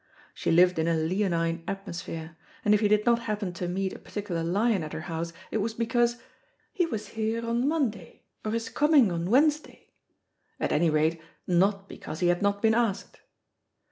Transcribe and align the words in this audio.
She 0.33 0.51
lived 0.51 0.79
in 0.79 0.87
a 0.87 0.95
leonine 0.95 1.63
atmosphere, 1.67 2.35
and 2.65 2.73
if 2.73 2.81
you 2.81 2.89
did 2.89 3.05
not 3.05 3.19
happen 3.29 3.53
to 3.53 3.67
meet 3.67 3.93
a 3.93 3.99
particular 3.99 4.43
lion 4.43 4.81
at 4.81 4.93
her 4.93 5.01
house, 5.01 5.31
it 5.51 5.57
was 5.57 5.75
because 5.75 6.17
"he 6.73 6.87
was 6.87 7.09
here 7.09 7.45
on 7.45 7.67
Monday, 7.67 8.23
or 8.43 8.55
is 8.55 8.69
coming 8.69 9.11
on 9.11 9.29
Wednesday"; 9.29 9.89
at 10.59 10.71
any 10.71 10.89
rate, 10.89 11.21
not 11.45 11.87
because 11.87 12.19
he 12.19 12.29
had 12.29 12.41
not 12.41 12.63
been 12.63 12.73
asked. 12.73 13.19